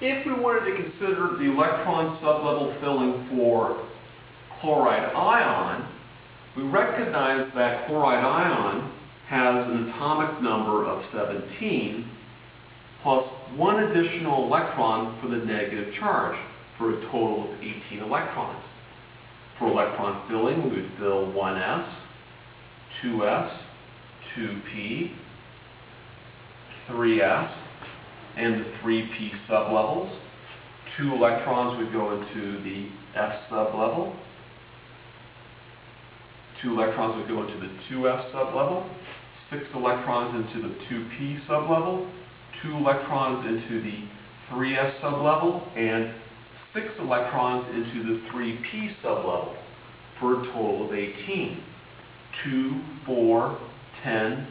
If 0.00 0.26
we 0.26 0.32
wanted 0.32 0.70
to 0.70 0.82
consider 0.82 1.38
the 1.38 1.50
electron 1.50 2.18
sublevel 2.18 2.78
filling 2.80 3.28
for 3.30 3.88
chloride 4.60 5.14
ion, 5.14 5.88
we 6.54 6.64
recognize 6.64 7.50
that 7.54 7.86
chloride 7.86 8.22
ion 8.22 8.92
has 9.28 9.66
an 9.66 9.88
atomic 9.88 10.42
number 10.42 10.84
of 10.84 11.02
17 11.12 12.10
plus 13.02 13.24
one 13.56 13.84
additional 13.84 14.44
electron 14.44 15.18
for 15.22 15.28
the 15.28 15.44
negative 15.44 15.94
charge 15.94 16.36
for 16.76 16.98
a 16.98 17.00
total 17.06 17.50
of 17.50 17.60
18 17.60 18.00
electrons. 18.00 18.62
For 19.58 19.68
electron 19.68 20.28
filling, 20.28 20.62
we 20.64 20.82
would 20.82 20.90
fill 20.98 21.32
1s, 21.32 21.94
2s, 23.02 23.58
2p, 24.36 25.10
3s, 26.90 27.65
and 28.36 28.60
the 28.60 28.64
3p 28.82 29.30
sublevels. 29.48 30.14
Two 30.96 31.14
electrons 31.14 31.78
would 31.78 31.92
go 31.92 32.12
into 32.12 32.62
the 32.62 32.88
f 33.14 33.32
sublevel. 33.50 34.14
Two 36.62 36.72
electrons 36.72 37.16
would 37.16 37.28
go 37.28 37.46
into 37.46 37.58
the 37.60 37.72
2s 37.90 38.32
sublevel. 38.32 38.88
Six 39.50 39.64
electrons 39.74 40.34
into 40.34 40.68
the 40.68 40.74
2p 40.86 41.46
sublevel. 41.46 42.10
Two 42.62 42.76
electrons 42.76 43.46
into 43.46 43.82
the 43.82 44.04
3s 44.50 45.00
sublevel. 45.00 45.76
And 45.76 46.14
six 46.74 46.86
electrons 46.98 47.66
into 47.74 48.02
the 48.04 48.20
3p 48.30 48.96
sublevel 49.02 49.54
for 50.18 50.42
a 50.42 50.46
total 50.46 50.86
of 50.86 50.94
18. 50.94 51.62
2, 52.44 52.80
4, 53.06 53.58
10, 54.02 54.46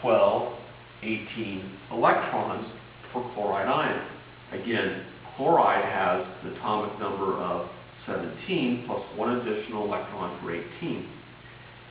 12, 0.00 0.58
18 1.02 1.78
electrons 1.92 2.66
for 3.12 3.28
chloride 3.34 3.68
ion. 3.68 4.06
Again, 4.52 5.04
chloride 5.36 5.84
has 5.84 6.26
an 6.42 6.56
atomic 6.56 6.98
number 6.98 7.34
of 7.34 7.68
17 8.06 8.84
plus 8.86 9.02
one 9.16 9.38
additional 9.38 9.84
electron 9.84 10.38
for 10.40 10.54
18. 10.54 11.08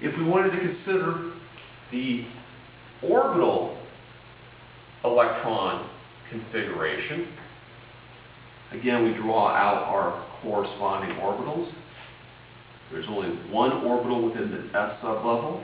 If 0.02 0.18
we 0.18 0.24
wanted 0.24 0.52
to 0.52 0.60
consider 0.60 1.32
the 1.92 2.26
orbital 3.04 3.78
electron 5.04 5.90
configuration, 6.30 7.28
again 8.72 9.04
we 9.04 9.14
draw 9.14 9.50
out 9.50 9.84
our 9.84 10.26
corresponding 10.42 11.16
orbitals. 11.18 11.72
There's 12.92 13.06
only 13.10 13.30
one 13.52 13.72
orbital 13.86 14.26
within 14.28 14.52
the 14.52 14.78
s 14.78 14.98
sublevel, 15.02 15.64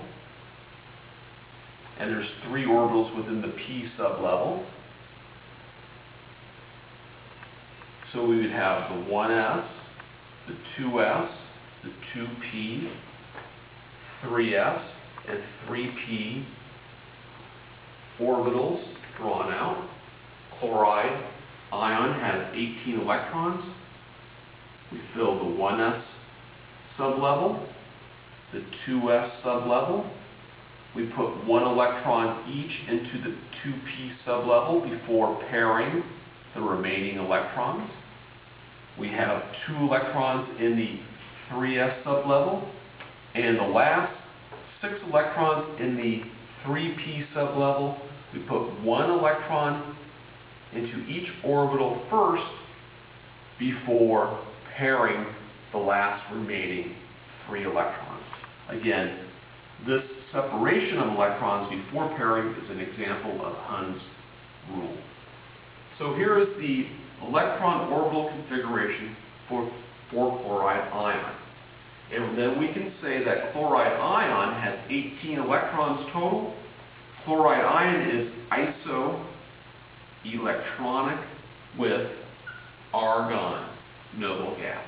and 2.00 2.10
there's 2.12 2.28
three 2.48 2.66
orbitals 2.66 3.16
within 3.16 3.42
the 3.42 3.50
p 3.50 3.90
sublevel. 3.98 4.66
So 8.14 8.24
we 8.24 8.38
would 8.38 8.52
have 8.52 8.92
the 8.92 9.12
1s, 9.12 9.68
the 10.48 10.54
2s, 10.78 11.32
the 11.84 11.90
2p, 12.16 12.92
3s, 14.24 14.86
and 15.28 15.40
3p 15.68 16.46
orbitals 18.22 18.84
drawn 19.18 19.52
out. 19.52 19.90
Chloride 20.60 21.26
ion 21.72 22.20
has 22.20 22.54
18 22.54 23.00
electrons. 23.02 23.64
We 24.92 25.00
fill 25.16 25.40
the 25.40 25.58
1s 25.60 26.04
sublevel, 27.00 27.68
the 28.54 28.64
2s 28.88 29.42
sublevel. 29.42 30.08
We 30.96 31.08
put 31.08 31.48
one 31.48 31.64
electron 31.64 32.48
each 32.48 32.88
into 32.88 33.28
the 33.28 33.36
2p 33.66 34.12
sublevel 34.28 34.88
before 34.88 35.44
pairing 35.50 36.04
the 36.54 36.62
remaining 36.62 37.18
electrons. 37.18 37.90
We 39.00 39.08
have 39.10 39.44
two 39.68 39.76
electrons 39.76 40.48
in 40.60 40.76
the 40.76 41.00
3s 41.52 42.04
sublevel, 42.04 42.68
and 43.36 43.58
the 43.58 43.64
last 43.64 44.14
six 44.82 44.94
electrons 45.10 45.80
in 45.80 45.96
the 45.96 46.22
3p 46.66 47.26
sublevel, 47.34 48.00
we 48.34 48.40
put 48.42 48.82
one 48.82 49.10
electron 49.10 49.96
into 50.74 51.06
each 51.08 51.28
orbital 51.44 52.02
first 52.10 52.44
before 53.60 54.44
pairing 54.78 55.26
the 55.72 55.78
last 55.78 56.24
remaining 56.34 56.96
three 57.48 57.64
electrons. 57.64 58.24
Again, 58.70 59.20
this 59.88 60.04
separation 60.32 60.98
of 60.98 61.16
electrons 61.16 61.70
before 61.70 62.16
pairing 62.16 62.56
is 62.56 62.70
an 62.70 62.80
example 62.80 63.46
of 63.46 63.56
Hund's 63.56 64.02
rule. 64.72 64.98
So 66.00 66.16
here 66.16 66.40
is 66.40 66.48
the 66.60 66.88
electron 67.28 67.92
orbital 67.92 68.30
configuration 68.30 69.16
for, 69.48 69.72
for 70.12 70.38
chloride 70.42 70.92
ion. 70.92 71.36
And 72.12 72.38
then 72.38 72.60
we 72.60 72.68
can 72.68 72.94
say 73.02 73.24
that 73.24 73.54
chloride 73.54 73.94
ion 73.94 74.62
has 74.62 74.78
18 74.90 75.40
electrons 75.40 76.06
total. 76.14 76.54
Chloride 77.26 77.66
ion 77.66 78.10
is 78.10 78.32
isoelectronic 80.26 81.26
with 81.80 82.12
argon 82.94 83.70
noble 84.18 84.56
gas. 84.58 84.86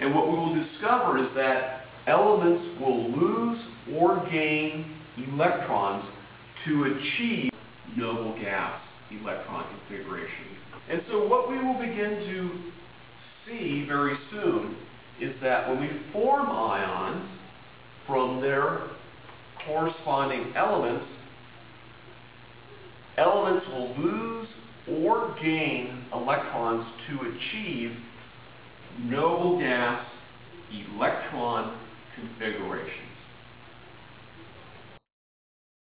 And 0.00 0.14
what 0.14 0.28
we 0.28 0.34
will 0.34 0.54
discover 0.54 1.18
is 1.18 1.34
that 1.36 1.86
elements 2.06 2.80
will 2.80 3.10
lose 3.10 3.58
or 3.94 4.28
gain 4.30 4.96
electrons 5.16 6.04
to 6.66 6.84
achieve 6.84 7.50
noble 7.96 8.34
gas 8.40 8.80
electron 9.20 9.66
configuration. 9.78 10.46
And 10.90 11.02
so 11.08 11.26
what 11.26 11.48
we 11.48 11.56
will 11.56 11.78
begin 11.78 12.26
to 12.26 12.50
see 13.46 13.84
very 13.86 14.16
soon 14.30 14.76
is 15.20 15.34
that 15.42 15.68
when 15.68 15.80
we 15.80 15.88
form 16.12 16.50
ions 16.50 17.28
from 18.06 18.40
their 18.40 18.80
corresponding 19.66 20.52
elements, 20.56 21.04
elements 23.16 23.66
will 23.68 23.96
lose 23.96 24.48
or 24.88 25.36
gain 25.40 26.04
electrons 26.12 26.86
to 27.08 27.20
achieve 27.20 27.92
noble 29.04 29.58
gas 29.58 30.04
electron 30.72 31.78
configuration. 32.16 33.11